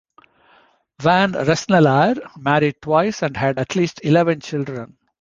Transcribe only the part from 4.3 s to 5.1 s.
children.